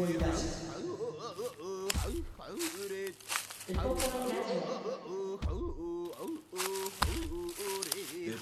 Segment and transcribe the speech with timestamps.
[0.00, 0.02] ウ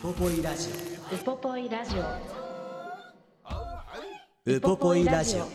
[0.01, 0.69] ポポイラジ
[1.13, 2.03] ウポポイラジオ。
[4.53, 5.49] オウポポイラジオ。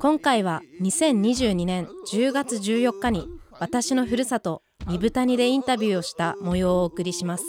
[0.00, 3.28] 今回は2022年10月14日に
[3.60, 7.44] 私のふるさと二豚にでインタビューをした模様をお送りします。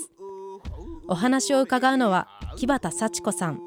[1.07, 3.59] お話を伺うのは木畑幸子さん。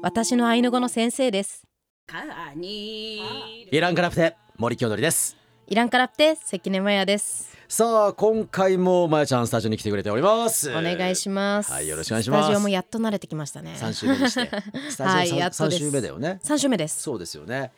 [0.00, 1.67] 私のアイヌ語の先生です
[2.10, 5.36] イランカラプテ森清則です。
[5.66, 7.54] イランカラプテ関根麻也です。
[7.68, 10.70] さあ今回もまやちゃんスタジオに来てくれております。
[10.70, 11.70] お願いします。
[11.70, 12.44] はいよろしくお願いします。
[12.44, 13.74] スタジオもやっと慣れてきましたね。
[13.76, 14.48] 三週目にして。
[14.88, 15.80] スタジオはい三やっとです。
[15.82, 16.40] 三週目だよね。
[16.42, 17.02] 3週目です。
[17.02, 17.72] そうですよね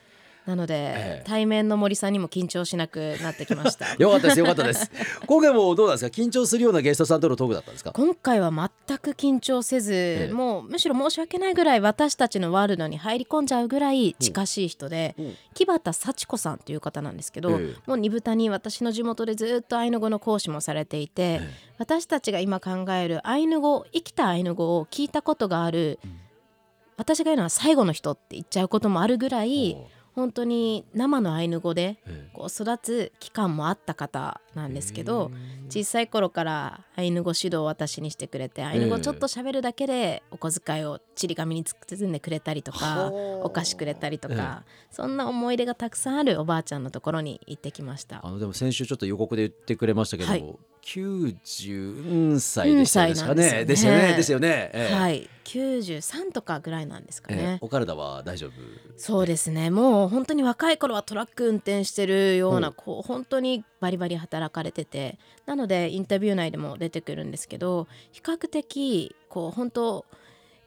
[0.47, 1.25] なので、ええ。
[1.27, 3.95] 対面の森さんにも緊張しなくなってきました。
[4.03, 4.91] よかったですよかったです。
[5.27, 6.11] 今回もどうなんですか？
[6.11, 7.93] 緊張するようなゲストさんとのトークだったんですか？
[7.93, 15.35] 今回は全く緊張せず、えもうむしろ申し訳ないぐらい私たちのワールドに入り込んじゃうぐらい近しい人で、うん。
[15.55, 17.77] 木畑幸子さんという方なんですけど、ええ。
[17.87, 21.41] もう二豚に私の地元でずっとアイヌ語の講師もされていて、
[21.79, 25.99] 私たちが今考えるアイヌ語生きたアイヌ語を聞いたことがある、
[26.97, 29.77] 私が言うのは最後の人って言っちゃうこともあるぐらい
[30.21, 32.31] 本当に生のアイヌ語でええ。
[32.33, 35.31] こう育つ期間もあった方なんですけど
[35.69, 43.11] 小さい頃からアイヌ語指導を私にしてくれてアイヌ語ちょっと喋るだけでお小遣いをちり紙に包んでくれたりとか
[43.43, 48.21] お菓子くれたりとかそんな思い出がたくさんあるおばあちゃんのところに行ってきました。
[48.25, 50.45] あのでも先週ちょっと予告で言ってくれましたけど、はい
[50.83, 53.51] 90歳でしたですかね。
[53.51, 54.15] でですすよね。
[54.17, 54.71] ですよね。
[54.73, 58.53] ええはい93とかぐらいなんですかええねお体は大丈夫？
[58.97, 70.05] そうですねもう本当に若い頃はトラック運転してるよううなんこう本当にバリバリ働かれててなのでインタビュー内でも出てくるんですけど比較的こう本当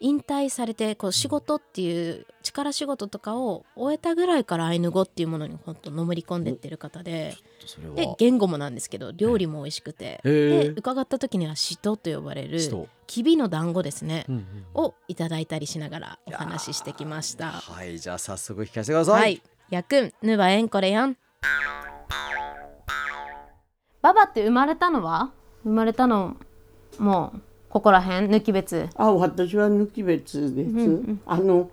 [0.04, 7.96] 引退されてこう仕事っていう力仕事とかを終えたぐらいからアイヌ語っていうものに本当のめり込んでってる方でそれは。
[7.96, 12.60] で言語もなんですけど料理も美味しくてで伺った時にはシトと呼ばれる
[13.08, 17.52] きびの団子ですねうんうんをいただいたりしながらお話ししてきました。
[17.52, 19.22] はい、じゃあ早速聞かせてください。
[19.22, 19.42] はい。
[19.70, 21.16] やくん、ぬばえんこれやん。
[24.02, 25.32] ババって生まれたのは？
[25.64, 26.36] 生まれたの
[27.00, 27.42] もう
[27.74, 28.88] ここら辺抜き別。
[28.96, 31.72] あ私は抜き別です、あの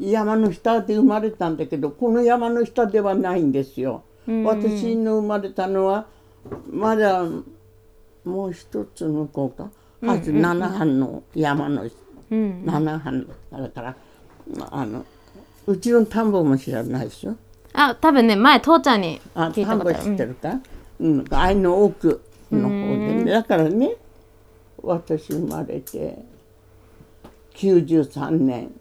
[0.00, 6.06] 山の下で生まれたんだけどこの山の下ではないんですよ、私の生まれたのは
[6.68, 7.22] まだ
[8.24, 9.70] もう一つ向こうか、
[10.02, 11.88] あと七班の山の、
[12.28, 13.96] 七班だから
[14.72, 15.06] あの
[15.68, 17.36] うちの田んぼも知らないでしょ？
[17.72, 20.10] あ、多分ね、前父ちゃんにあ聞い田んぼたことある。
[20.10, 20.60] 知ってるか、
[20.98, 22.20] うん、あいの奥
[22.50, 23.94] の方で、ね、だからね
[24.82, 26.24] 私生まれて
[27.54, 28.72] 93年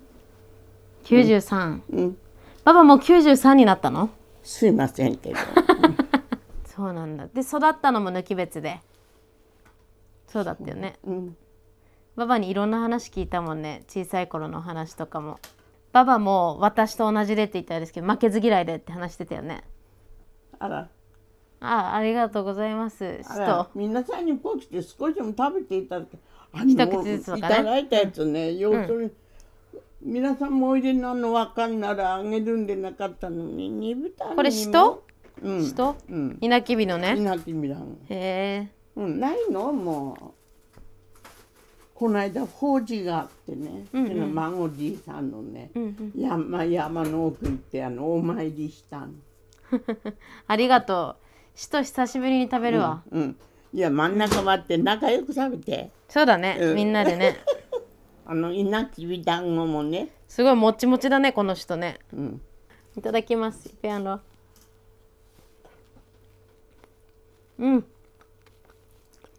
[1.04, 1.82] 九十三。
[1.92, 2.18] うん
[2.64, 4.10] ババもう93になったの？
[4.44, 5.36] すいませんけど
[6.66, 7.28] そうなんだ。
[7.28, 8.82] で、育ったのも抜き別で。
[10.28, 11.00] そうだったよね。
[11.04, 11.38] うん
[12.16, 13.84] ババにいろんな話聞いたもんね。
[13.88, 15.40] 小さい頃の話とかも。
[15.94, 19.64] ババも私と同じでって言ったんですけど、負けず嫌いでって話してたよね。
[20.60, 20.90] あら
[21.62, 23.20] あ、ありがとうございます。
[23.22, 23.40] あしと。
[23.40, 26.18] ら皆さんにこう来て少しでも食べていただけ
[26.53, 28.53] あ一口ずつねいただいたやつね。
[28.56, 29.12] 要するに、
[30.02, 35.03] 皆さんもおいでなのわかんならあげるんでなかったのに煮豚これしと
[35.42, 35.66] うん。
[35.66, 36.38] しとうん。
[36.42, 37.16] 稲きびのね。
[37.18, 38.72] 稲きびだんへえ。
[38.96, 39.72] うん、ないの？
[39.74, 40.40] もう。
[42.00, 45.69] この間法事があってね、その孫じいさんのね、
[46.16, 49.07] 山山の奥行ってあのお参りしたの。
[50.48, 51.29] ありがとう。
[51.60, 53.04] しと久しぶりに食べるわ。
[53.12, 53.36] うん、
[53.74, 57.36] いや真ん中割って仲良く食べてそうだね、うんみんなでね。
[58.26, 62.00] あの稲きび団子もね、すごいもちもちだね、この人ね。
[62.14, 62.42] うん、
[62.96, 63.68] いただきます。
[63.82, 64.22] ペアンロ。
[67.58, 67.86] うん。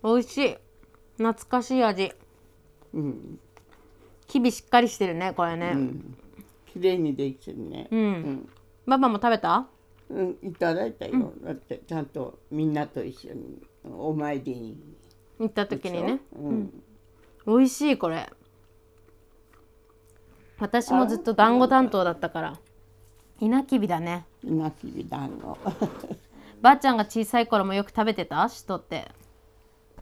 [0.02, 0.56] 美味しい。
[1.16, 2.12] 懐かしい味。
[2.92, 3.40] うん
[4.26, 5.72] きびしっかりしてるね、これね。
[5.74, 6.18] うん、
[6.70, 7.88] 綺麗にできてるね。
[7.90, 8.48] うん。
[8.86, 9.66] ババも食べた？
[10.10, 14.76] うん、いただいたよ、だってちゃんとみんなと一緒にお参りに。
[15.38, 16.20] 行った時にね。
[16.32, 16.82] うん、
[17.46, 18.28] 美味しい、これ。
[20.58, 22.58] 私もずっと団子担当だったから。
[23.40, 24.26] 稲きびだね。
[24.44, 25.56] 稲きび団子。
[26.60, 28.46] ばあちゃんが小さい頃もよく食べてた？
[28.48, 29.10] しとって。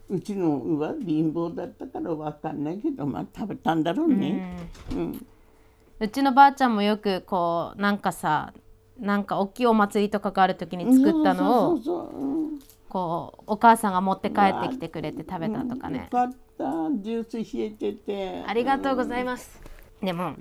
[0.08, 5.26] うちの上は貧乏だったからわかんないけどまあ食べたんだろうね、うん。
[6.00, 8.55] うちのばあちゃんもよくこうなんかさ
[8.98, 11.78] なんか大きいお祭りとかがある時に作ったのを
[12.88, 15.98] こうお母さんが持って帰ってきてくれて食べたとかね。
[15.98, 16.64] よかった。
[17.00, 18.42] ジュース冷えてて。
[18.46, 19.60] ありがとうございます。
[20.02, 20.34] でも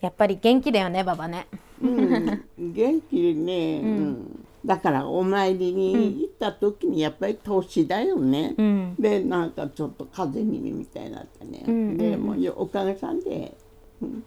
[0.00, 1.46] やっぱり元気だよねババね。
[1.82, 4.46] うん、元気でね、うん。
[4.64, 8.94] だからお参りに行った時にやっぱり年だよね、うん。
[8.98, 13.56] でなんかちょっと風邪気味みたいになってね、でもうよおかげさんで、
[14.02, 14.24] うん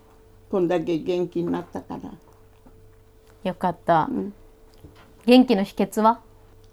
[0.49, 2.11] こんだけ元気になったから
[3.43, 4.09] よかった、
[5.25, 6.21] 元気の秘訣は？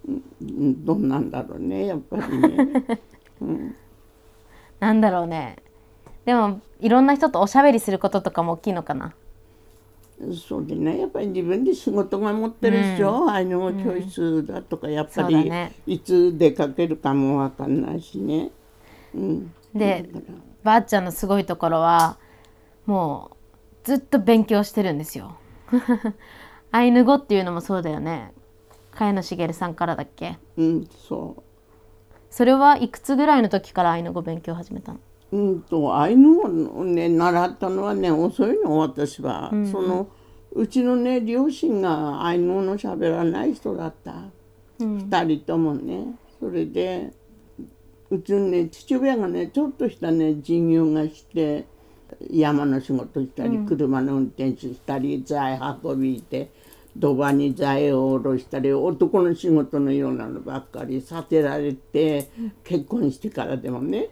[0.08, 0.12] う
[0.42, 2.68] んどんなんだろうねやっぱりね。
[4.80, 5.56] なんだろうね。
[6.24, 9.14] でもいろんな人とおしゃべりすることとかも大きいのかな？
[10.48, 10.98] そうでね。
[10.98, 15.72] やっぱり自分で仕事が持ってるでしょ、アイヌ語教室だとかやっぱり、ね。
[15.86, 18.50] いつ出かけるかもわかんないしね、
[19.14, 20.10] うん、で
[20.64, 22.18] ばあちゃんのすごいところは
[22.84, 23.36] もう
[23.84, 25.36] ずっと勉強してるんですよ
[26.70, 28.32] アイヌ語っていうのもそうだよね。
[28.92, 30.38] 茅野茂さんからだっけ？
[30.56, 31.42] うん、そう。
[32.30, 34.98] それはいくつぐらいの時からアイヌ語勉強始めたの？
[35.30, 40.08] うんとアイヌ語をね習ったのはね遅いの私は、その
[40.52, 44.24] うちのね両親がアイヌ語の喋らない人だった、
[44.78, 46.16] 二人ともね。
[46.40, 47.12] それで
[48.10, 51.66] うちのね父親がねちょっとしたね事業がして
[52.30, 56.50] 山の仕事したり、車の運転手したり材運びして
[56.98, 62.28] 土場に材を下ろしたり男の仕事のようなのばっかりさせられて、
[62.64, 64.08] 結婚してからでもね。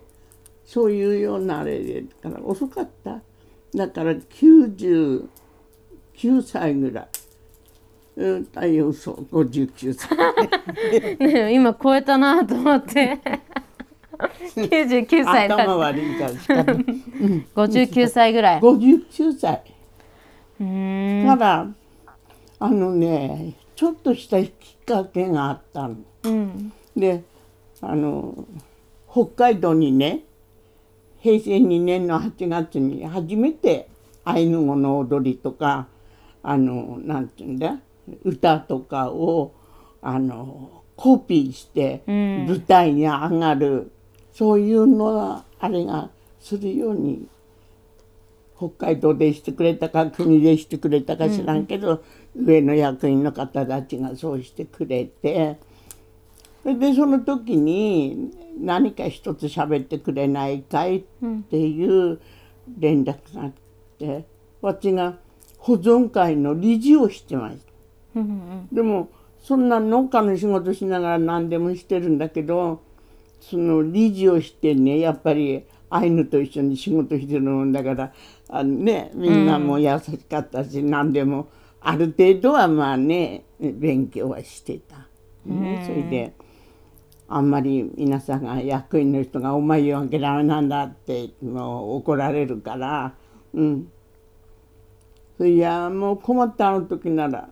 [0.64, 3.20] そういうようなあれでから遅かった。
[3.74, 5.28] だから99
[6.42, 7.08] 歳ぐらい。
[8.16, 10.16] うんあいや嘘59歳
[11.18, 13.18] ねえ 今超えたなと思って。
[14.56, 16.76] 99歳だ頭悪いからしかない。
[17.54, 18.60] 59歳ぐらい。
[18.60, 19.62] 59歳。
[20.58, 21.26] うーん。
[21.26, 21.68] から
[22.58, 24.50] あのねちょっとしたきっ
[24.86, 25.96] かけがあったの。
[26.24, 27.22] うんで
[27.80, 28.46] あの
[29.10, 30.24] 北海道にね
[31.20, 33.88] 平成2年の8月に初めて
[34.24, 35.88] アイヌ語の踊りとか
[36.42, 37.78] あのなんていうんだ
[38.24, 39.52] 歌とかを
[40.00, 43.90] あのコピーしてうん舞台に上がる、
[44.32, 46.10] そういうのはあれが
[46.40, 47.26] するように
[48.56, 52.02] 北海道でしてくれたか国でしてくれたか知らんけど、
[52.36, 55.58] 上の役員の方たちがそうしてくれて
[56.64, 61.02] でその時に何か一つ喋ってくれないかいっ
[61.48, 62.20] ていう
[62.78, 63.52] 連絡があっ
[63.98, 64.24] て
[64.60, 65.14] 私が
[65.58, 68.20] 保存会の理事をしてました。
[68.72, 69.10] でも
[69.40, 72.82] そんな農家の仕事しながら何でもしてるんだけど
[73.40, 78.12] その理事をしてねやっぱりアイヌと一緒に仕事してるもんだから
[78.48, 81.48] あのねみんなも優しかったし、何でも
[81.80, 85.06] ある程度はまあね勉強はしてた。
[85.44, 86.32] ね、それで
[87.28, 93.14] あんまり皆さんが役員の人が「お前言うわけダメなんだ」ってもう怒られるから
[93.54, 93.88] うん。
[95.36, 97.48] それいやもう困ったあの時なら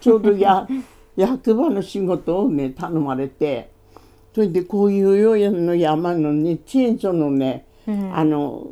[0.00, 0.66] ちょうどや
[1.16, 3.70] 役場の仕事をね頼まれて
[4.34, 7.66] それでこういうようの山のねチェーンソーのね、
[8.12, 8.68] あの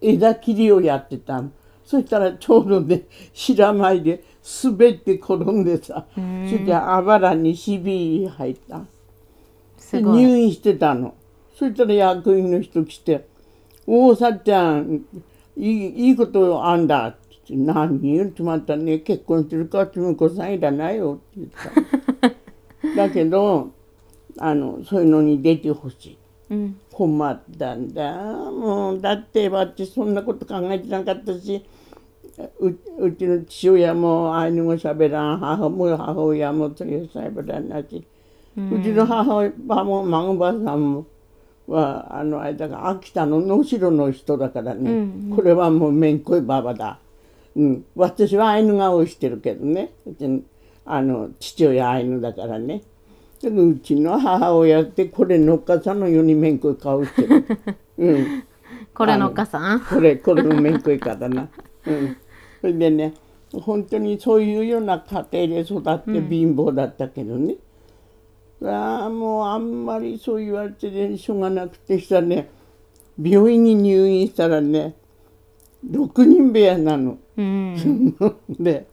[0.00, 1.50] 枝切りをやってたの
[1.86, 4.24] そしたらちょうどね白米で
[4.64, 8.84] 滑って転んでさそれであばらにしび入った。
[9.92, 11.14] 入院してたの。
[11.54, 13.24] そしたら役員の人来て
[13.86, 15.04] 「おおさっちゃん
[15.56, 17.18] いいいいことあんだ」って
[17.50, 18.98] 言って「何言ってまたね。
[18.98, 19.78] 結婚するか？
[19.78, 21.48] らつ子さんいらないよ」って
[22.22, 22.32] 言っ
[22.92, 22.96] た。
[23.08, 23.70] だけど
[24.38, 26.18] あのそういうのに出てほしい。
[26.50, 28.14] うん困ったんだ。
[28.14, 31.62] もうだって私そんなこと考えてなかったし
[32.58, 38.02] ううちの父親もアイヌ語しゃべらん母も母親もそういうしゃべらんなし、
[38.56, 39.50] うちの母親
[39.84, 41.06] も孫ばさんも
[41.66, 46.98] はあのあれだから秋田の能代の人だからね、これはもうめんこいばばだ、
[47.54, 49.92] うん、私はアイヌ顔をしてるけどね。
[50.06, 50.40] うちの
[50.86, 52.80] あの父親アイヌだからね
[53.40, 57.26] でもうちの母親ってこれのっかさんのようにめんこい顔して。
[57.26, 57.44] る、
[57.98, 58.44] うん、
[58.94, 59.80] これのお母さん？
[59.80, 61.48] これこれもめんこいからな、
[61.86, 62.16] うん、
[62.60, 63.14] それでね
[63.52, 67.56] 本当にそういうような家庭で育って貧乏だったけどね、
[68.62, 72.48] ああもうあんまりそう言われてねしょうがなくてしたらね
[73.22, 74.94] 病院に入院したらね
[75.88, 77.18] 6人部屋なの。
[77.36, 78.16] うん。
[78.58, 78.86] で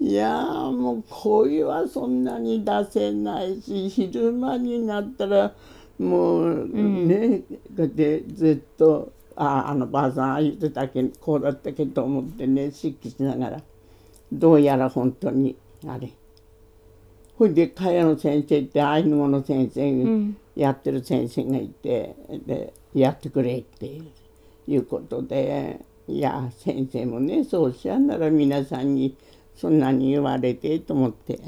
[0.00, 5.54] いやーもう声はそんなに出せないし昼間になったら
[5.98, 13.62] もうね、こうやってずっと「あああのばあさんああ言ってたけんこうだったけど」と思ってね漆器しながら
[14.32, 15.56] どうやら本当に
[15.86, 16.12] あれ。
[17.38, 24.06] ほいで茅野先生ってアイヌ語の先生、やってる先生がいてでやってくれっていう
[24.66, 29.16] いうことでいや先生もねそうおっしゃんなら皆さんに
[29.56, 31.40] そんなに言われてと思って。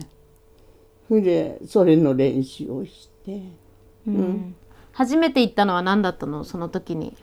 [1.07, 3.43] それでそれの練習をして。
[4.93, 6.43] 初めて行ったのは何だったの？
[6.43, 7.15] その時に。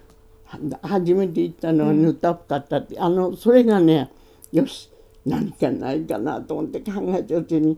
[0.45, 4.11] は初めて行ったのはヌタプカったって、あのそれがね
[4.51, 4.91] よし
[5.25, 7.77] 何かないかなと思って考えてるうちに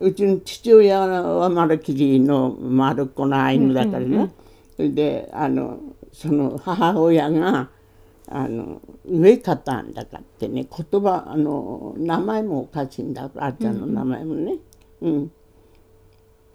[0.00, 4.34] うちの父親はまるっきりの丸っこなアイヌだからね、
[4.74, 5.78] それであの
[6.12, 7.70] その母親が
[8.28, 14.56] あの上方んだかってね言葉あの名前もおかしいんだばあちゃんの名前もね。
[15.02, 15.32] うん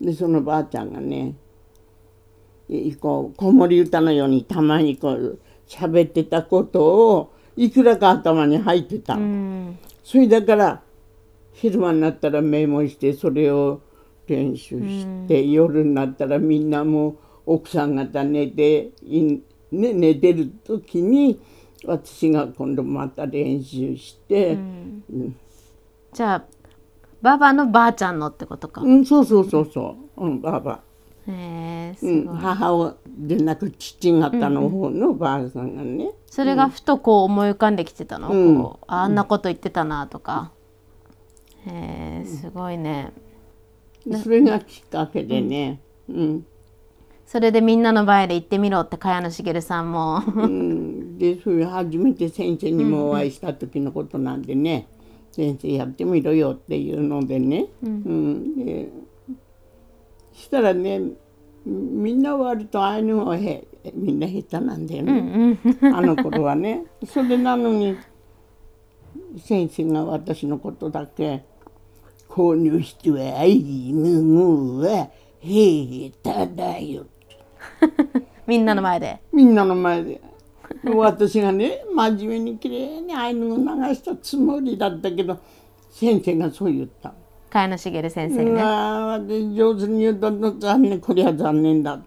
[0.01, 1.35] でそのばあちゃんがね
[2.69, 9.21] いこう子守歌のようにたまにこう喋ってたことをいくらか頭に入ってたの。
[9.21, 10.81] うんそれだから
[11.53, 13.81] 昼間になったらメモしてそれを
[14.27, 19.21] 練習して、夜になったらみんなもう奥さん方寝てい、
[19.71, 21.39] ね、寝てる時に
[21.85, 24.57] 私が今度また練習して、
[26.13, 26.45] じゃあ
[27.21, 28.81] ババのばあちゃんのってことか。
[28.81, 30.81] うん、そうそうそうそう、うん、ばあば、
[31.27, 38.57] へえすうん、母をでなく父方の方のばあさんがね、それがふとこう思い浮かんできてたの、うん。
[38.61, 40.51] こうあんなこと言ってたなとか、
[41.65, 43.13] へえすごいね。
[44.23, 46.45] それがきっかけでね、うん
[47.31, 50.23] それでみんなの前で行ってみろって茅野茂さんも。
[50.25, 54.87] うん、でそれ初めて先生にもお会いした時のことなんでね、
[55.31, 58.65] 先生やってみろよっていうのでね、うん。
[58.65, 58.89] で
[60.33, 61.01] したらね
[61.65, 66.85] みんな割とああいうのはへみんな下手なんだよね、あの頃はね。
[67.05, 67.95] それなのに
[69.37, 71.43] 先生が私のことだけ
[72.27, 75.11] 「この人はアイヌ語は
[75.43, 77.05] 下手だよ」
[78.47, 80.21] みんなの前でみんなの前で。
[80.83, 83.63] 私がね真面目にきれいにアイヌ語流
[83.95, 85.39] したつもりだったけど
[85.89, 87.13] 先生がそう言った。
[87.49, 91.99] 茅野茂先生うね、わ私上手に言うと残念これは残念だ。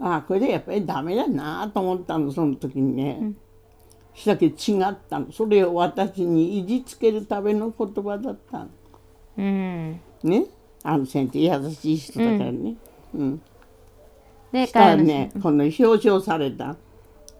[0.00, 3.32] ああこれでやっぱりダメだなと思ったのその時にね。
[4.12, 8.68] したけど違ったのそれを私にいじつけるための言葉だったの。
[9.38, 10.46] うん、ね？
[10.82, 12.74] あの先生優しい人だからね。
[13.14, 13.40] うん
[14.52, 16.76] でしたらね、この表彰された。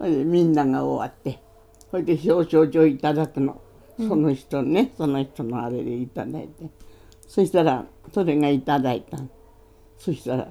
[0.00, 1.40] みんなが終わって、
[1.90, 3.60] それで表彰状いただくの。
[3.98, 6.70] その人ね、その人のあれでいただいて。
[7.28, 9.18] そしたら、それがいただいた。
[9.98, 10.48] そしたら、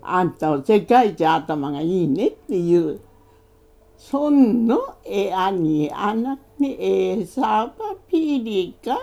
[0.00, 3.00] あんたは世界一頭がいいねっていう。
[3.98, 8.96] そんのえあにあなにえさばピリカ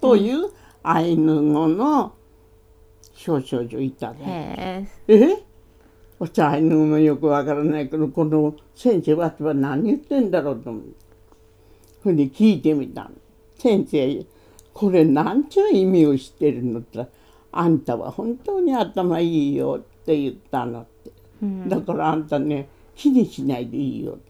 [0.00, 0.50] という
[0.84, 2.14] アイヌ語の
[3.26, 4.24] 表彰状いただいた。
[4.24, 5.45] へえ？
[6.20, 11.06] え私アイヌ語もよくわからないけどこの先生は何言ってんだろうと思って
[12.02, 13.10] それで聞いてみたの。
[13.58, 14.26] 先生
[14.72, 17.12] これなんちゅう意味を知ってるのって言った
[17.58, 21.10] らあんたは本当に頭いいよって言ったのって、
[21.68, 24.26] だからあんたね気にしないでいいよって。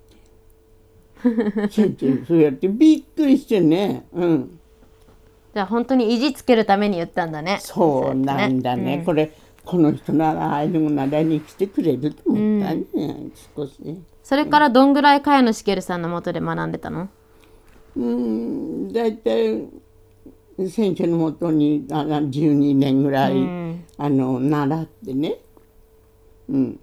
[1.68, 4.06] 先生そうやってびっくりしてね。
[4.12, 4.58] うん。
[5.56, 9.32] じゃあ本当にいじつけるために言ったんだねそうなんだね、これ
[9.66, 12.84] この人ならああいうの習いに来てくれると思ったね、
[13.54, 13.78] 少し。
[13.80, 17.08] ねそれからどんぐらい茅野茂さんのもとで学んでたの？
[17.96, 18.92] うん。
[18.92, 19.66] 大体
[20.56, 23.34] 先生のもとにあの12年ぐらい、
[23.98, 25.36] あの習ってね。
[26.48, 26.80] うん、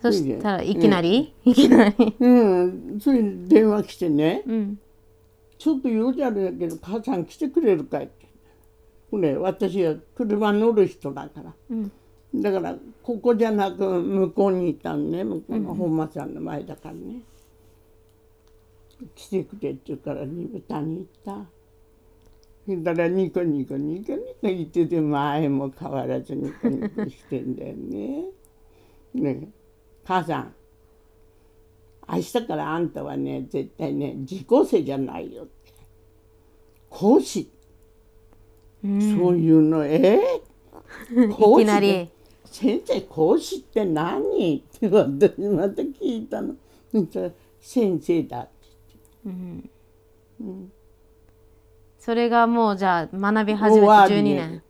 [0.00, 2.16] そしたらいきなり、いきなり？
[2.18, 4.78] うん、それで電話来てね、ん。
[5.58, 8.08] ちょっと用事あるんだけど母さん来てくれるかい
[9.08, 11.54] ってこれ私は車乗る人だから、
[12.34, 17.22] だからここじゃなく向こうにいたのね向こうの本間さんの前だからね、
[19.14, 21.46] 来てくれって言うから二豚に行った。
[22.66, 28.24] そしたらニコニコニコニコ言ってて前も変わらずニコニコしてんだよね。
[29.14, 29.48] ね
[30.04, 30.54] 母さん
[32.10, 35.72] 明日からあんたはね絶対ね自校生じゃないよって
[36.90, 37.50] 講師、
[38.82, 39.84] そういうの。
[39.84, 40.20] え？
[41.10, 42.08] ー、講いきなり。
[42.44, 44.56] 先生講師って何？
[44.58, 46.54] って私また聞いたの。
[47.60, 48.58] 先生だって
[51.98, 54.62] それがもうじゃあ学び始めて12年。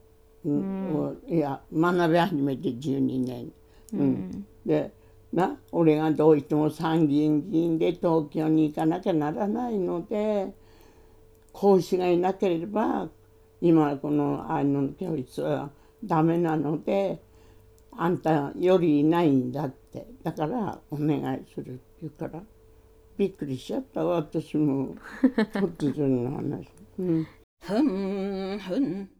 [0.44, 1.22] うん。
[1.28, 3.52] いや学び始めて12年、
[3.92, 4.46] うん。
[4.64, 4.92] で
[5.32, 10.52] な俺がどうしても参議院議員で東京に行かなきゃならないので
[11.52, 13.08] 講師がいなければ
[13.60, 15.70] 今このアイヌの教室は
[16.04, 17.20] ダメなので
[17.92, 20.06] あんたよりいないんだって。
[20.22, 22.42] だからお願いするって言うから。
[23.16, 24.04] びっくりしちゃった。
[24.04, 24.94] 私も
[25.52, 26.68] 突然の話。
[27.00, 27.26] うん。
[27.60, 29.10] ふんふん。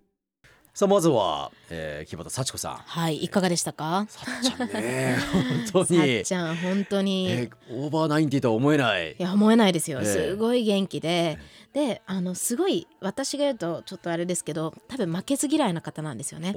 [0.72, 2.76] さあまずは、えー、木端幸子さん。
[2.76, 4.06] はいいかがでしたか？
[4.08, 6.20] さっちゃんね本当さに。
[6.20, 9.12] っちゃん本当に、えーオーバーナインティとは思えない。
[9.12, 9.98] いや思えないですよ。
[10.00, 11.38] ええすごい元気で、
[11.74, 16.56] であのすごい私が言うとちょっとあれですけど多分負けず嫌いな方なんですよね。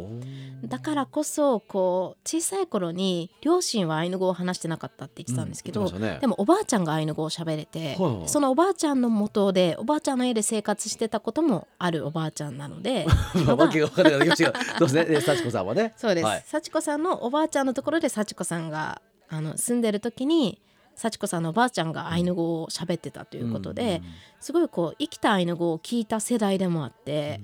[0.65, 6.19] だからこそこう小さい頃に両親はアイヌ語を話してなかったって言ってたんですけど、うんね。
[6.21, 13.05] でもおばあちゃんがアイヌ語を喋れて、はいはいそのおばあちゃんの元でおばあちゃんの家で生活してたこともあるおばあちゃんなので
[13.45, 14.37] まあわけが分からない。
[14.37, 15.93] そうですねえー幸子さんはね。
[15.97, 16.43] そうです、はい。
[16.45, 20.61] 幸子さんのおばあちゃんのところで幸子さんがあの住んでる時に
[20.95, 24.01] 幸子さんのおばあちゃんがアイヌ語を喋ってたということで、
[24.39, 27.41] すごいこう生きたアイヌ語を聞いた世代でもあって、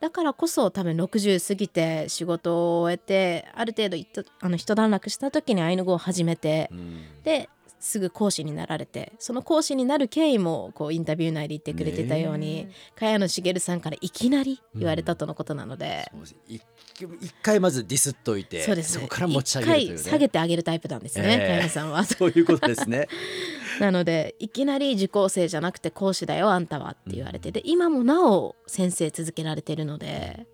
[0.00, 6.70] だからこそ多分60過ぎて仕事を終えてある程度いったあの一段落した時にアイヌ語を始めて、
[7.24, 7.48] で
[7.80, 16.10] すぐ講師になられてその講師になる経緯もこうインタビュー内で言ってくれてたように茅野茂さんからいきなり言われたとのことなので。
[16.12, 16.36] そうです。
[16.48, 16.62] 一
[17.20, 19.02] 一回まずディスっといてそうですね。
[19.04, 21.58] こから持ち上げるという一ね回下げてあげるタイプなんですね、ええ。
[21.58, 22.02] 茅野さんは。
[22.06, 23.06] そういうことですね。
[23.78, 30.46] なのでいきなり受講生じゃなくて講師だよあんたはって言われてで今もなお先生続けられてるので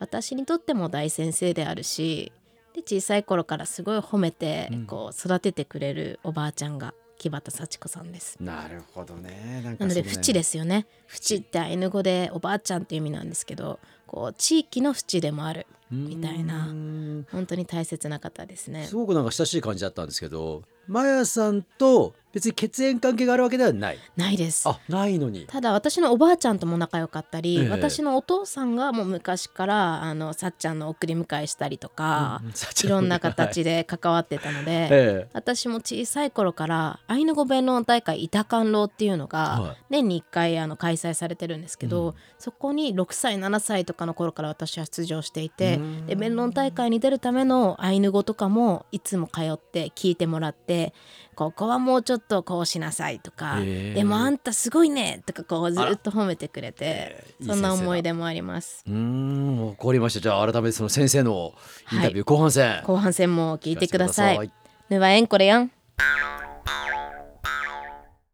[0.00, 2.32] 私にとっても大先生であるし
[2.76, 8.36] で小さい頃からすごい褒めてこう育ててくれるおばあちゃんが木端幸子さんです。
[8.38, 10.86] なるほどねなのでね淵ですよね。
[11.06, 18.86] 淵ってアイヌ語でおばあちゃんっていう意味なんですけどこう地域の淵でもあるみたいなうん本当に大切な方ですね。
[18.86, 18.96] す。
[18.96, 23.98] ごくなんか親しい感じだったんですけどマヤさんと別に血縁関係があるわけではない。
[24.14, 24.68] ないです。
[24.68, 25.46] あないのに。
[25.46, 27.68] ただ私のおばあちゃんとも仲良かったり、ええ。
[27.70, 35.28] 私のお父さんがもう昔からあのさっちゃんの送り迎えしたりとか、うんいろんな形で関わってたので、ええ。
[35.32, 39.76] 私も小さい頃からアイヌ語弁論大会板観論っていうのがはい。
[39.88, 50.94] 年に1回あの開催されてるんですけど、そこに6歳7歳とかの頃から私は出場していてで弁論大会に出るためのアイヌ語とかもいつも通って聞いてもらって
[51.34, 53.94] ここはもうちょっとこうしなさいとか、へえ。
[53.94, 58.84] でもあんたすごいねとかこうずっと褒めてくれてええいいそんな思い出もあります。
[58.86, 60.20] うーんわかりました。
[60.20, 61.52] じゃあ改めてその先生の
[61.92, 64.50] インタビュー後半戦、後半戦も聞いてください。
[64.88, 65.70] ぬわえんこれやん。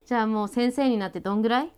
[0.07, 1.73] じゃあもう先生になってどんぐらい？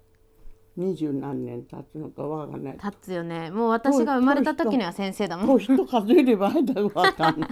[0.76, 2.78] 二十何年経つのかわかんない。
[2.78, 3.50] 経つよね。
[3.50, 5.46] もう私が生まれた時には先生だもん。
[5.58, 7.50] 年と数えれば間がわかんない。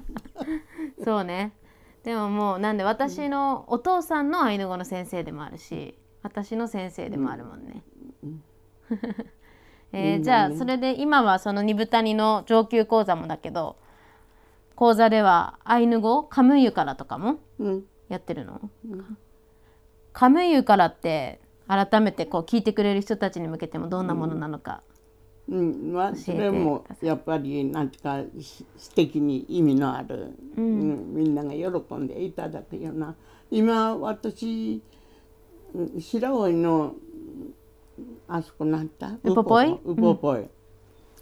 [1.04, 1.52] そうね。
[2.02, 7.84] でももうなんで私のお父さんのアイヌ語の先生でもあるし私の先生でもあるもんね、
[9.92, 13.76] えーじゃあそれで今はその二部谷の上級講座もだけど
[14.74, 17.84] 講座ではアイヌ語カムイユからとかもうん。
[18.08, 18.60] やってるの、
[20.12, 21.40] カムイユからって
[21.72, 24.82] 改めてこう聞いてくれる人たちに向けてもどんなものなのか、
[25.48, 31.14] うん、まあそれもやっぱりなんていうかし素敵に意味のある、うん。
[31.14, 33.14] みんなが喜んでいただくような。
[33.50, 34.82] 今私
[35.74, 36.94] うん白老の
[38.28, 39.18] あそこなんだ？
[39.22, 39.78] ウポポイ？
[39.84, 40.46] ウポポイ、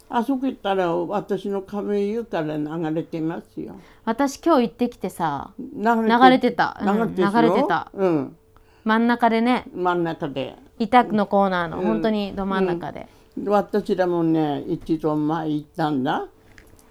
[0.09, 3.75] あそこ行ったら私の亀湯から流れてますよ。
[4.03, 6.77] 私今日行ってきてさ流流れてた。
[6.81, 6.93] うん。
[6.93, 7.91] 流れてる流れてた。
[7.93, 8.37] うん
[8.83, 9.65] 真ん中でね。
[9.73, 10.55] 真ん中で。
[10.79, 16.27] 委託のコーナーの本当にど真ん中で、で私らもね一度前行ったんだ。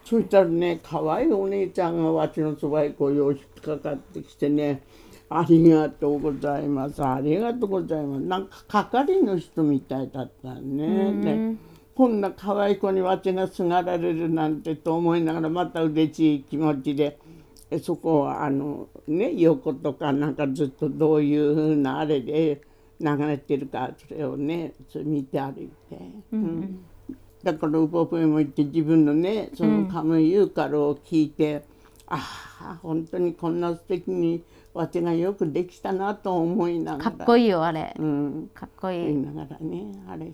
[0.05, 4.83] そしたらね可愛いお姉ちゃんがわしのそばへこうよしかかってきてね
[5.29, 11.57] 「ありがとうございますありがとうございます」なんか係の人みたいだったね。
[11.57, 17.39] でこんな可愛い子にわしがすがられるなんてと思いながらまた嬉しい気持ちでえ
[17.78, 22.61] そこはあのね横とかなんかずっとどういうふうなあれで
[23.00, 25.98] 流れてるかそれをね見て歩いて。
[26.33, 26.85] うん。
[27.42, 31.64] だからウポポイも行って自分のねそのカムイユーカルを聞いて、
[32.06, 32.18] あ
[32.61, 34.42] あ本当にこんな素敵に
[34.74, 38.50] わしがよくできたなと思いながからっこいいよあれ、うん。
[38.52, 40.33] かっこい言いいながらねあれ。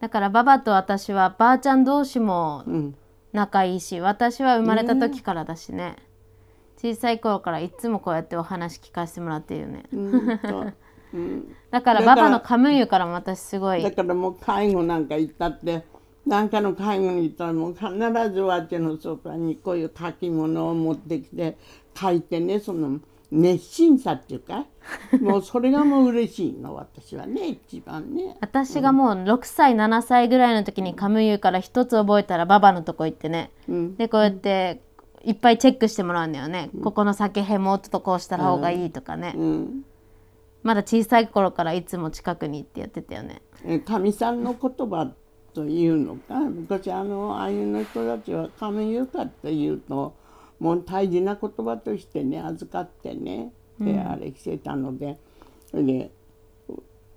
[0.00, 2.94] だからババと私はばあちゃん同士もうん。
[3.32, 5.96] 仲いいし私は生まれた時からだしね
[6.76, 9.84] 小さい頃からいつもこうやってお話聞かせてもらってるよね。
[9.92, 10.66] うんと
[11.70, 13.82] だからだからババのカムイユからも私すごい。
[13.82, 15.84] だからもう介護なんか行ったって
[16.26, 21.56] 何かの介護に行ったらもう必ずわっちのそばにこういう書き物を持ってきて
[21.98, 24.66] 書いてねその熱心さっていうか
[25.20, 28.36] もうそれがもう嬉しいの私はね一番ね。
[28.40, 33.96] 私がもう6歳7歳ぐらいの時にカムイユから一つ覚えたらババのとこ行ってね、うん。
[33.96, 34.82] でこうやって
[35.26, 39.84] いっぱいチェックしてもらうんだよね、ここの酒へもうちょっとこうした方がいいとかね、うん。
[40.62, 43.42] まだ小さい頃からいつも近くに行ってやってたよね。
[43.64, 45.12] えかみさんの言葉
[45.52, 46.38] というのか？
[46.38, 50.14] 昔あのああいうの人たちは「かみゆか」っていうと
[50.60, 55.18] もう大事な言葉としてね預かってねで、あれしてたので
[55.70, 56.10] それで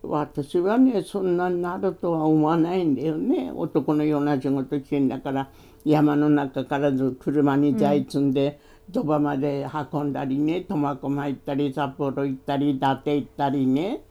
[0.02, 3.52] 私はねそんなになるとは思わないんだよね。
[3.54, 5.50] 男のような仕事してんだから
[5.84, 8.60] 山の中からず車に材積んで
[8.94, 14.02] 鳥羽まで運んだりね苫小牧行ったり札幌行ったり伊達行ったりね。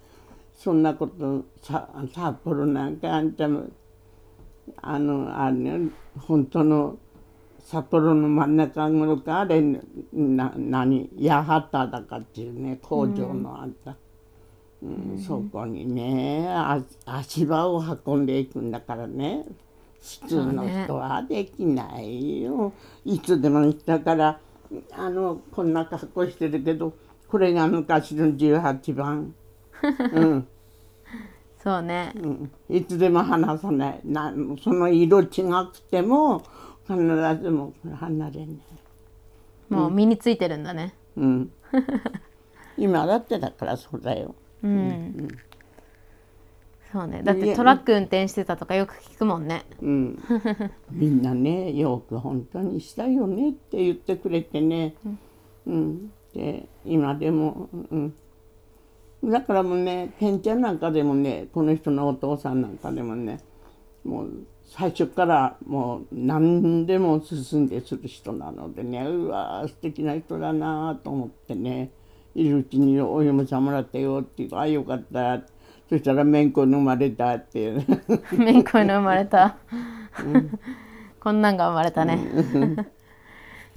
[0.55, 3.67] そんなことさ札幌なんかあんたも
[4.83, 6.99] あのあれね本当の
[7.61, 9.63] 札幌の真ん中頃かあれ
[10.13, 14.08] な何八幡だかっていうね工場のあんた、うん
[15.27, 19.45] そこにねあ足場を運んでいくんだからね。
[20.01, 22.73] 普通の人はできないよ、
[23.05, 24.41] いつでもだから
[24.93, 26.95] あのこんな格好してるけど
[27.27, 29.35] これが昔の18番。
[30.15, 30.49] うん。
[31.63, 32.13] そうね。
[32.17, 32.51] うん。
[32.69, 34.01] いつでも離さない。
[34.05, 36.43] なその色違くても
[36.87, 36.97] 必
[37.43, 38.59] ずも離れない、
[39.69, 40.95] もう身についてるんだね。
[41.17, 41.53] うん、
[42.79, 45.29] 今だってだからそうだようん、
[46.93, 47.23] そうね。
[47.23, 49.65] だってトラック運転してたとかよく聞くもんね。
[49.81, 50.19] うん、
[50.91, 54.95] みんなねよく本当にしたよねって言ってくれてね、
[55.67, 56.13] うん。
[56.35, 58.15] で今でも、うん、
[59.25, 63.41] だからもうねケンちゃんなんかでもねこの人のお父さんなんかでもね
[64.05, 71.91] もう最初からもう何でも進んでする人なのでねうわー素敵な人だなと思ってね
[72.41, 75.41] いるうちにお嫁さんもらったよって言うああよかった。
[75.89, 77.73] そしたらめんこに生まれたって。
[78.33, 79.57] めんこいの生まれた、
[81.19, 82.19] こんなんが生まれたね。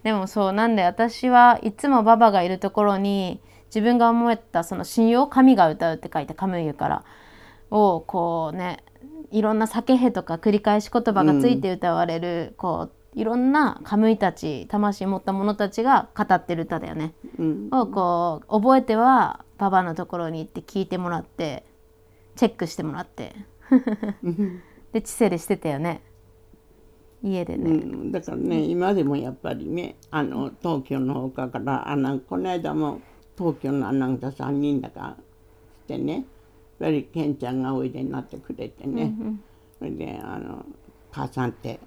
[0.04, 7.06] でもそうなんで私はいつもババがいるところに自分が思ったその信用神が歌うって書いてカムイユから
[7.69, 8.84] をこうね
[9.32, 17.13] いろんな酒へとか繰り返し言葉がついて歌われる、こういろんなカムイたち魂持った者たちが語ってる歌だよね。
[17.38, 17.69] うん。
[17.71, 21.65] をこう覚えてはババのところに行って聞いてもらって
[22.36, 23.36] チェックしてもらって。
[24.93, 26.02] で知性でしてたよね。
[27.24, 33.00] 家でうね、ん、だからね今でもやっぱりねあの東京の他からあのこの間も
[33.38, 35.17] 東京のアナウンサー3人だか
[35.86, 36.24] してねやっ
[36.80, 39.13] ぱりケンちゃんがおいでになってくれてね、
[39.78, 40.65] それであの
[41.12, 41.80] 「母さんってが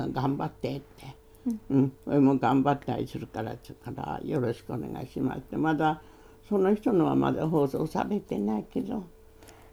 [0.00, 1.16] 頑張って」って
[1.70, 5.56] 「うん、俺も頑張ったりするから」つうから「よろしくお願いします」って。
[5.56, 6.00] まだ
[6.48, 9.04] その人のはまだ放送されてないけど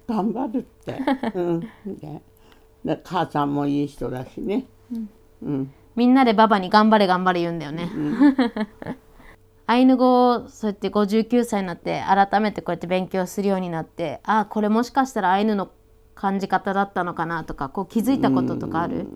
[0.08, 0.98] 頑張るって。
[1.36, 2.22] うん、で
[2.86, 4.66] で母さんもいい人だしね。
[5.44, 5.72] うん。
[5.96, 7.90] みんなでババに頑張れ頑張れ言うんだよね、
[9.68, 15.70] アイヌ語をそうやって59歳になって改めてこうやって勉強するようになってあこれもしかしたらアイヌの
[16.16, 19.08] 感じ方だったのかなとかこう気づいたこととかある、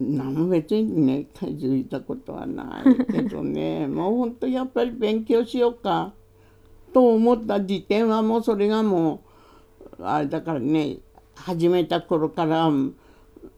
[0.00, 3.86] 何も別にね気づいたことはないけどね。
[3.88, 6.14] もうほんとやっぱり勉強しようか。
[6.92, 9.22] と思った時点はもうそれがも
[9.98, 10.98] うあれだからね
[11.36, 12.68] 始めた頃から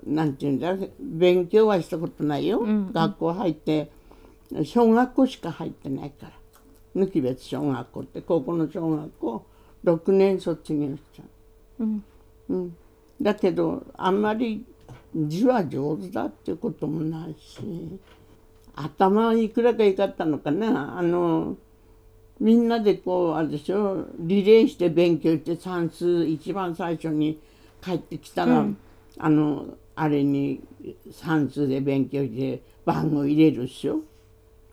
[0.05, 3.91] なんていうんだ勉強はしたことないよ、学校入って
[4.65, 6.33] 小学校しか入ってないから。
[6.95, 9.47] 抜き別小学校って高校の小学校。
[9.85, 11.23] 6年卒業した。
[12.49, 12.77] うん、
[13.21, 14.65] だけどあんまり
[15.15, 17.99] 字は上手だってこともないし
[18.75, 20.99] 頭はいくらかいかったのかな。
[20.99, 21.57] あの
[22.41, 27.39] みんなでこうあれでしょリレーして勉強して算数一番最初に
[27.85, 28.67] 帰ってきたら、
[29.19, 30.61] あのあれに
[31.13, 34.01] 算数で勉強して番号入れるでしょ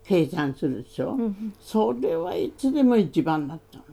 [0.03, 1.17] 計算するでしょ、
[1.59, 3.83] それはいつでも一番だったの。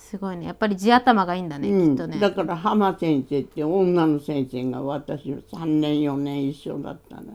[0.00, 0.46] すごいね。
[0.46, 1.90] やっぱり地頭がいいんだね、うん。
[1.90, 2.18] きっとね。
[2.18, 7.34] だから浜先生って女の先生が私3年4年一緒だったの、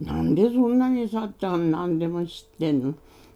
[0.00, 2.94] なんでそんなにさっちゃん何でも知ってんの？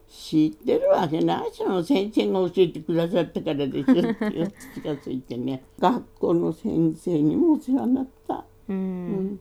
[0.08, 5.62] 知ってるわけないその先生が教えてくださったからでしょって気がついてね。
[5.78, 8.44] 学校の先生にもお世話になった。
[8.68, 9.38] うん。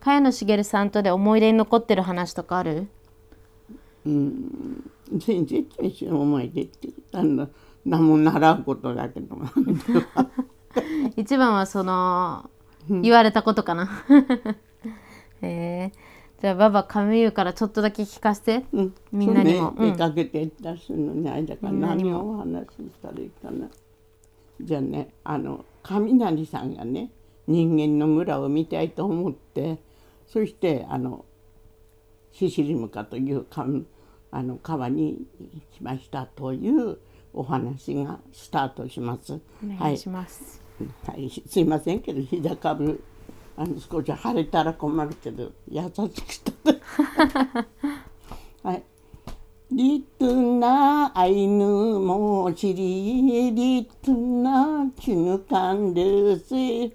[0.00, 2.88] 茅野茂さんとで思い出に残ってる話とかある？
[4.04, 4.82] 全
[5.18, 5.44] 然
[5.82, 7.48] 一緒思い出ってあの
[7.84, 9.36] 何も習うことだけど
[11.16, 12.50] 一番はその
[12.88, 13.88] 言われたことかな。
[15.42, 15.92] へえ。
[16.40, 19.72] じゃあババカミューからちょっとだけ聞かせて、うん、みんなにも。
[19.72, 19.92] ね。
[19.92, 23.68] 出かけてったりするのにあれだから何をお話ししたらいいかな。
[24.60, 27.10] じゃあねあの雷さんがね
[27.46, 29.78] 人間の村を見たいと思って
[30.26, 31.24] そしてあの
[32.32, 33.66] シシリムカというか
[34.30, 35.26] あの川に
[35.72, 36.98] 来ましたという
[37.32, 39.40] お話がスタートします。
[39.64, 40.62] お願いします、
[41.06, 43.02] はい、すいませんけど膝かぶ
[43.56, 46.52] あの少し腫れたら困るけど優しくした
[48.68, 48.82] はい。
[49.72, 56.90] リトゥナアイヌモシリリトゥナチュヌカンルセ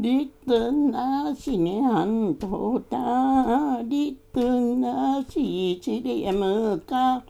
[0.00, 7.24] リトゥナシネアントタリトゥナシチリエムカ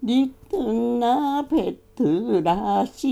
[0.00, 3.08] リトゥナペットラシ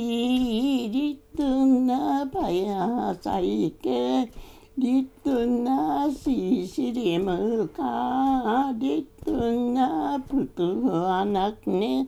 [0.89, 4.31] リトゥナパヤサイケ。
[4.79, 12.07] リトゥナシシリムカリトゥナプトアナクネ。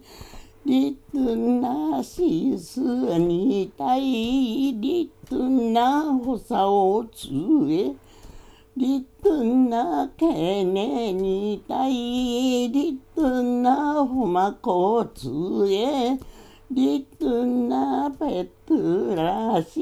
[0.66, 7.28] リトナシスニタイリトナホサオツ
[7.70, 7.92] エ
[8.74, 15.28] リトナケネニタイリトナホマコツ
[15.70, 16.18] エ
[16.70, 19.80] リトナペトラシ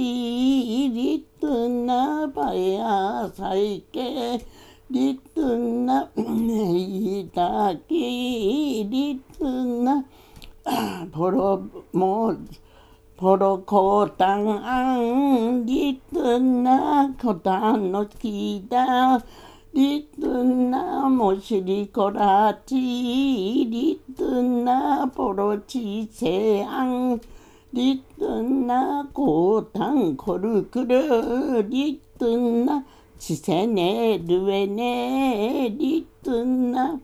[0.91, 4.45] リトナパヤサイケ
[4.93, 9.45] リトゥナイタキリト
[9.83, 10.05] ナ
[11.13, 12.37] ポロモ
[13.17, 19.25] ポロコタンアンリトナコタンのキダ
[19.75, 27.21] リトナモシリコラチリトナポロチセアン。
[27.73, 32.85] リトナコタンコルクルリトナ
[33.19, 35.71] チセネルエネ。
[35.71, 37.01] リトナ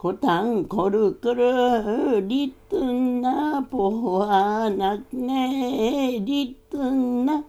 [0.00, 7.44] コタンコルクルリトゥナポワナネリトゥナ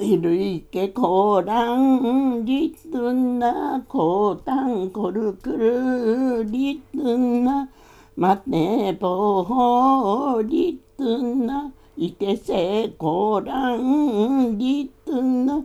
[0.00, 7.68] イルイケコランリトゥナコタンコルクルリトゥナ
[8.16, 15.64] マテポホリトゥナイテセコランリトゥ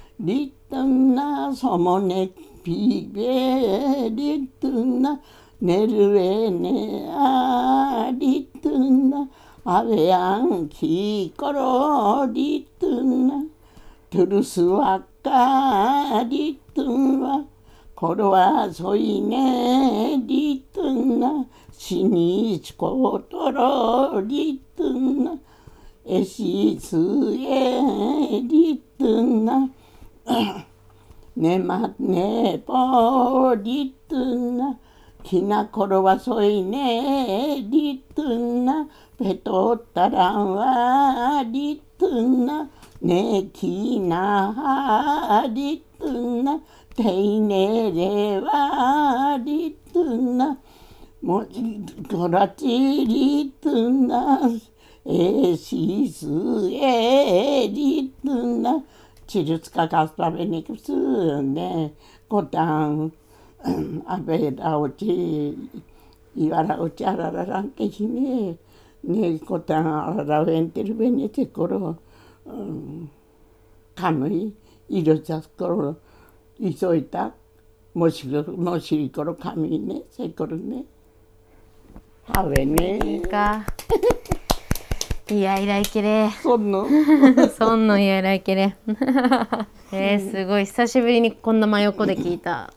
[0.21, 2.29] トゥンナエネ
[2.63, 3.49] イタキ
[4.13, 9.27] リトゥナカムヤカスナリトゥナ
[9.63, 13.45] オリパクセコロリトゥナ
[16.15, 16.59] アワ
[17.19, 17.45] ナ
[17.95, 18.95] コロカ
[20.27, 24.21] リトゥナネポホ
[28.47, 29.69] リトゥンナ
[31.35, 34.79] ねまねぽりつな
[35.23, 38.21] きなころはそいねりつ
[38.63, 42.69] なぺとったらんはりつな
[43.01, 46.03] ねきなはりつ
[46.43, 46.59] な
[46.95, 50.57] ていねれはりつな
[51.21, 51.45] も
[52.09, 54.39] とらちりつな
[55.05, 56.27] えしす
[56.73, 58.83] えりつな
[59.31, 61.93] ナチルツカカスパベニクスね
[62.27, 63.13] コタン
[64.05, 65.57] アベラオチ
[66.35, 68.57] イワラオチアララランケヒネ
[69.05, 71.97] ねコタンアララウエンテルベネテコロ
[73.95, 74.53] カムイ
[74.89, 75.95] イロザスコロ
[76.59, 77.33] イソイタ
[77.93, 80.83] もしもしコロカミねセコロね。
[82.23, 82.43] ハ
[85.27, 86.29] ベねかいやいらいけれ。
[86.41, 86.87] そんの
[87.57, 88.75] そんのいやいらいけれ。
[89.93, 90.65] えー、すごい。
[90.65, 92.73] 久しぶりにこんな真横で聞いた。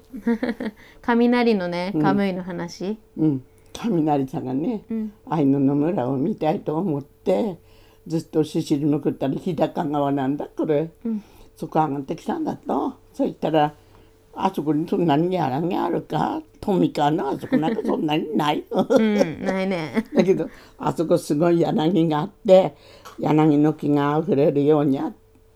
[1.03, 4.85] 雷のねカムイの話、うん、雷さんがね、
[5.29, 7.59] アイヌの村を見たいと思って
[8.07, 10.91] ずっとシシリ向ったら日高川なんだこれ、
[11.57, 12.95] そこ上がってきたんだと。
[13.13, 13.75] そしたら
[14.37, 16.43] あそこにそんなに柳あるか？
[16.61, 18.59] 富かなあそこなんかそんなにない？
[18.59, 20.05] ようんないね。
[20.15, 22.75] だけどあそこすごい柳があって
[23.19, 25.13] 柳の木があふれるようにあっ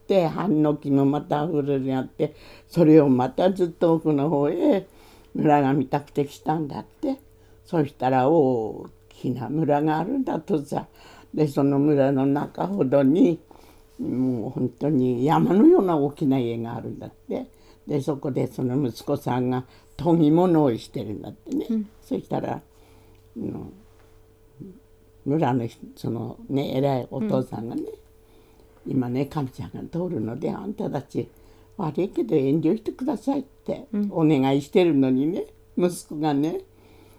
[0.06, 2.34] て半の木もまたあふれるようにあって
[2.68, 4.86] それをまたずっと奥の方へ
[5.34, 7.16] 村が見たくて来たんだって。
[7.64, 10.86] そしたら大きな村があるんだとさ。
[11.34, 13.38] でその村の中ほどに
[14.00, 17.46] もう本当に山のような大きな家があるんだって
[17.88, 19.64] でそこでその息子さんが
[19.96, 21.66] 研ぎ物をしてるんだってね、
[22.02, 22.60] そしたら
[23.36, 23.72] の
[25.24, 27.82] 村の人そのね偉いお父さんがね、
[28.86, 31.30] 今ね神ちゃんが通るのであんたたち
[31.78, 35.46] 悪いけど遠慮してくださいってお願いしてるのにね
[35.76, 36.60] 息子がね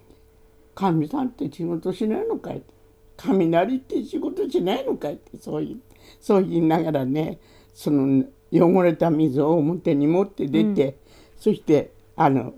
[0.75, 2.73] 「神さんって仕事しないのかい?」って
[3.17, 5.81] 「雷って仕事しないのかい?」ってそう言
[6.19, 7.39] そう言いながらね
[7.73, 10.97] その汚れた水を表に持って出て、
[11.37, 12.53] そしてあの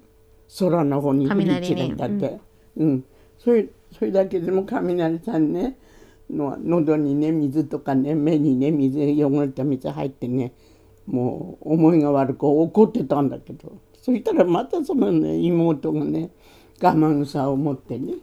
[0.59, 2.39] 空の方に振り散るんだって。
[2.77, 3.05] うん、
[3.37, 5.77] それそれだけでも雷さんね
[6.29, 10.53] の喉にね水とかね目にね水汚れた水入ってね
[11.05, 13.77] もう思いが悪く怒ってたんだけど。
[14.01, 16.31] そしたらまたそのね妹がね
[16.81, 18.15] 我慢草を持ってね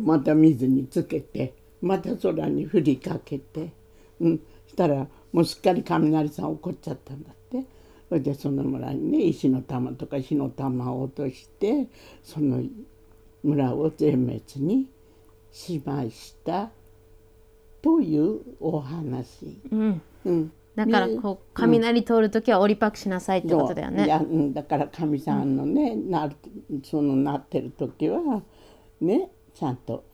[0.00, 3.72] また水につけてまた空に振りかけて、
[4.20, 7.66] うん、したらもうすっかり雷さん怒っちゃったんだって。
[8.08, 11.88] それでその村にね石の玉とか火の玉を落として
[12.22, 12.62] その
[13.42, 14.86] 村を全滅に
[15.50, 16.70] しました。
[17.82, 19.60] というお話。
[19.72, 20.02] うん。
[20.24, 24.04] うん、だからこう雷通る時は折りパクしなさいってことだよね。
[24.06, 24.54] いやうん。
[24.54, 26.36] だからかみさんのね、なる
[26.84, 28.20] そのなってる時は
[29.00, 30.04] ねちゃんと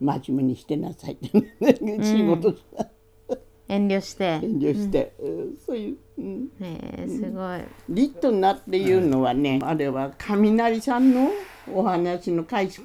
[0.00, 2.86] 真面目にしてなさいって、ね仕事しな
[3.72, 4.24] 遠慮して。
[4.42, 5.56] 遠慮して、うん。
[5.64, 7.60] そういう、うん、へえすごい。
[7.88, 11.30] リットナっていうのはね、あれは雷さんの
[11.72, 12.80] お話の返し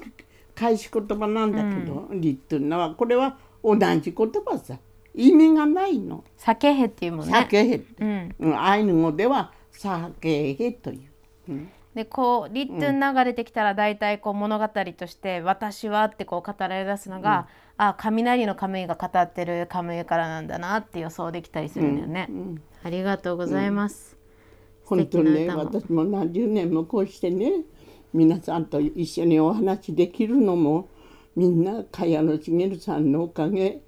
[0.56, 4.78] 返し言葉なんだけど、リットナはこれは同じ言葉さ。
[5.14, 6.24] 意味がないの。
[6.38, 7.34] 酒へっていうもんね。
[7.34, 8.36] 酒へって、うん。
[8.40, 11.10] うん、アイヌ語では酒へという。
[11.50, 11.70] うん。
[11.98, 22.30] でこうリットン流れてきたら大体こう物語として「私は」ってこう語られ出すのが、あ雷のカムイが語ってるカムイからなんだなって予想できたりするんだよね。
[22.84, 24.18] ありがとうございます。
[24.84, 27.64] 本当にね素敵な歌も私も何十年もこうしてね
[28.14, 30.90] 皆さんと一緒にお話できるのも
[31.36, 33.82] みんな茅野茂さんのおかげ。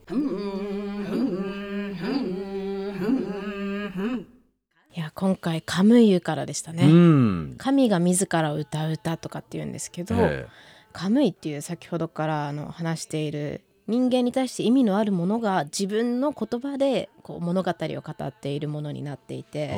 [4.96, 6.84] いや今回カムイユからでしたね。
[6.84, 10.48] うん神が自ら歌う歌とかっていうんですけど、え
[10.94, 19.76] カムイっていう先ほどからあの話している人間に対して意味のあるものが自分の言葉でこう物語を語っているものになっていて、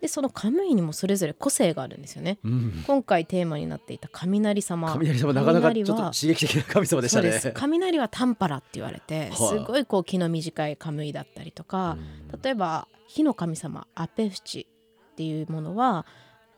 [0.00, 2.38] でそのカムイにもそれぞれ個性があるんですよね。
[2.44, 2.84] いうん。
[2.84, 4.90] 今回テーマになっていた雷様。
[4.92, 7.52] 雷様なかなかちょっと刺激的な神様でしたね。
[7.54, 11.96] 雷はタンパラって言われてはいすごいこう気の短いカムイだったりとか、
[12.42, 14.66] 例えば火の神様アペフチ
[15.12, 16.04] っていうものは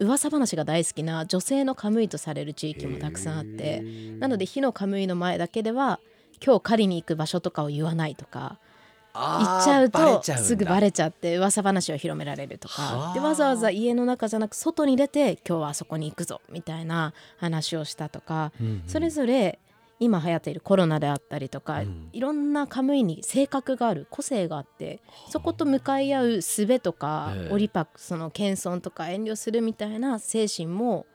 [0.01, 3.83] 噂話が大好きな女性のカムイとされる地域もたくさんあって
[4.19, 6.01] なので火のカムイの前だけでは
[6.45, 8.59] 今日狩りに行く場所とかを言わないとか
[9.15, 13.15] 言っちゃうとすぐバレレちゃって噂話を広められるとはかあ。
[13.15, 18.53] でわざわざ家の中じゃなく外に出て今日はあそこに行くぞみたいな話をしたとか
[18.87, 19.59] それぞれ
[20.01, 22.09] 今流行っているコロナであったりとか、うん。
[22.13, 27.53] いろんなカムイに性格がある個性があってそこと向かい合う術とか、ええ。
[27.53, 31.07] オリパクその謙遜とか遠慮するみたいな精神も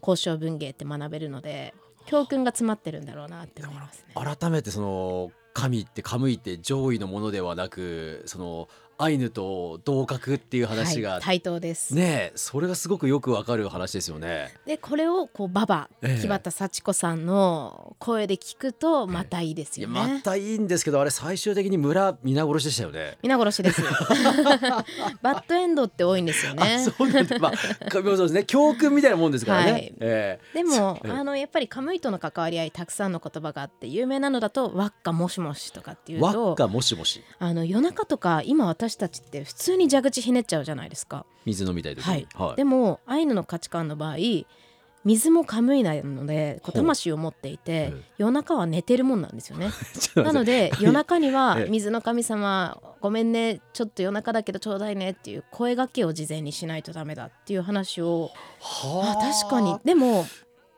[0.00, 1.74] 交渉文芸って学べるので
[2.10, 4.14] 教訓が詰まってるんだろうなって思いますね。
[4.14, 8.68] 改めてその神ってカムイって上位のものではなくその
[9.02, 11.94] アイヌと同格っていう話が、はい、対等です。
[11.94, 14.54] ねえそれがすごくよくわかる話ですよね。
[14.66, 19.94] でこれをこうババええ木畑幸子さんの声で聞くとまたいいですよね。
[19.94, 23.18] またいいんですけどあれ最終的に村皆殺しでしたよね。
[23.22, 23.82] 皆殺しです。
[25.22, 26.76] バッドエンドって多いんですよね。
[26.76, 27.38] あそうなんだ。
[27.38, 29.72] まあそうですね教訓みたいなもんですからね。
[29.72, 41.24] はいええでもええあのやっぱりカムイとの関わり合いたくさんの言葉があって有名なのだと「ワッカもしもし」とかっていう輪っとかもしもしあの夜中とか今私たちって普通に蛇口ひねっちゃうじゃないですか。
[41.44, 42.20] 水飲みたい時はい。
[42.20, 42.26] に。
[42.34, 42.56] はい。
[42.56, 44.16] でもアイヌの価値観の場合
[45.02, 48.02] 水もカムイなのでこう魂を持っていてええ。
[48.18, 49.70] 夜中は寝てるもんなんですよね。
[50.16, 51.70] なので夜中にはええ。
[51.70, 58.30] 水の神様ごめんねちょっと夜中だけどちょうだいねっていう声掛けを事前にしないとダメだっていう話を。
[58.60, 59.32] はあ。
[59.42, 59.78] 確かに。
[59.84, 60.26] でも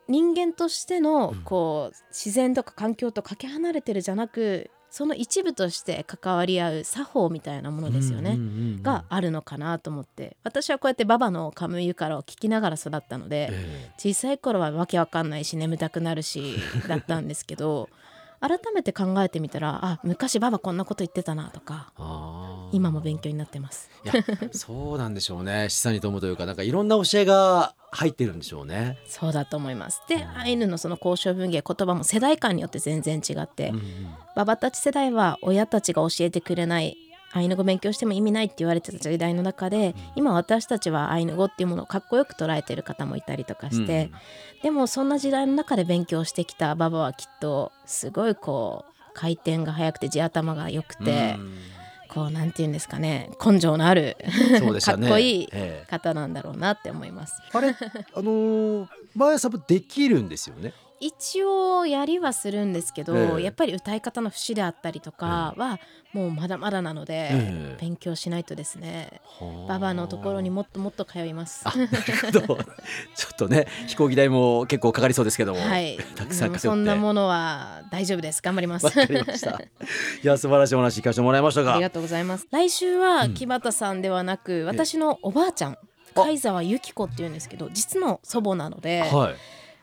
[0.08, 8.82] 人間としてのこう自然とか環境とかけ離れてるじゃなくその一部として関わり合う作法みたいなものですよね、うんうんうんうん。
[8.82, 10.36] があるのかなと思って。
[10.45, 13.90] 私はこうやってババのカムイユカラを聞きながら育ったので、え。
[13.97, 16.57] 小さい頃はわけわかんないし眠たくなるし
[16.88, 17.88] だったんですけど
[18.43, 21.93] 改めて考えてみたらあ昔ババこんなこと言ってたなとか
[22.72, 23.88] 今も勉強になってます。
[24.05, 24.14] いや
[24.51, 28.99] そうなんでしょうね 示唆に富むというかなんかいろんな教えが入ってるんでしょうね。
[29.07, 30.03] そうだと思います。
[30.09, 33.82] でアイヌのその交渉文芸言葉も世代間によって全然違って、うんうん
[34.34, 36.97] ババたち世代は親たちが教えてくれない
[37.33, 44.11] アイヌ語勉強しても意味ないって言われてた時代の中で今私たちはアイヌ語っていうものをかっこよく捉えてる方もいたりとかして、
[44.62, 51.59] でもそんな時代の中で勉強してきたババはきっとすごいこう回転が速くて地頭が良くて、うん。
[52.09, 54.18] こうなんて言うんですかね根性のある
[54.51, 54.61] ね。
[54.85, 55.91] かっこいいええ。
[55.91, 57.41] 方なんだろうなって思います。
[57.51, 57.68] あれ？
[57.70, 57.74] あ
[58.20, 60.74] のー、マーヤさんもできるんですよね？
[61.03, 63.42] 一応やりはするんですけど、ええ。
[63.42, 65.80] やっぱり歌い方の節であったりとかは
[66.12, 67.76] もうまだまだなので、ええ。
[67.80, 69.20] 勉強しないとですね。
[69.24, 69.68] はあ。
[69.68, 71.64] ババのところにもっともっと通います。
[71.64, 72.55] ちょ
[73.32, 78.40] っとね飛行機代も結構かかりそうですけども、はい、たくさんそんなものは大丈夫です。
[78.40, 78.86] 頑張ります。
[78.86, 79.61] わかりました。
[79.61, 79.68] い
[80.22, 81.74] や素晴らしいお話聞かせてもらいましたが。
[81.74, 82.46] ありがとうございます。
[82.53, 85.78] 来週はうん木端さんではなく、私のおばあちゃん
[86.14, 89.34] 貝沢由紀子っていうんですけど実の祖母なので、はい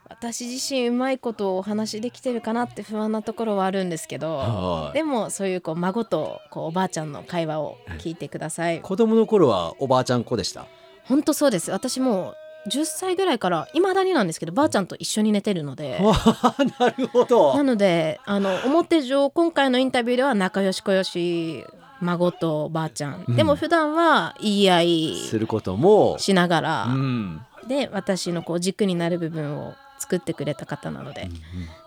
[0.10, 8.82] 私自身うまいことをお話できてるかなって不安なところはあるんですけど、はいでもそういうこう孫とこうおばあちゃんの会話を聞いてください。
[8.82, 10.66] 子供の頃はおばあちゃん子でした？
[11.06, 11.72] 本当そうです。
[11.72, 12.34] 私も
[12.66, 16.00] う10歳ぐらいから未だになんですけどばあちゃんと一緒に寝てるので。
[16.80, 17.64] なるほどな。
[17.64, 21.64] のであの表上今回のインタビューでは仲良し小良し
[22.02, 26.18] 孫とばあちゃん、うんでも普段は言い合いすることも。
[26.18, 27.42] しながら、うん。
[27.68, 29.74] で私のこう軸になる部分を
[30.10, 31.30] 作ってくれた方なので、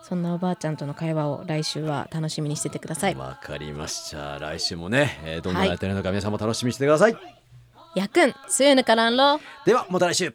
[0.01, 3.15] そんなおばあちゃんとの会話を来週は楽しみにしててください。
[3.15, 4.39] わかりました。
[4.39, 7.17] 来週もね、えーどんなやってるのか皆さんも楽しみにしてください。
[7.95, 9.41] やくん、すゆぬからんろ。
[9.65, 10.33] ではまた来週。